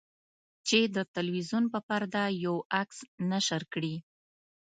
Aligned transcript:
چې 0.67 0.79
د 0.95 0.97
تلویزیون 1.15 1.65
په 1.73 1.79
پرده 1.87 2.23
یو 2.45 2.55
عکس 2.81 2.99
نشر 3.31 3.61
کړي. 3.73 3.95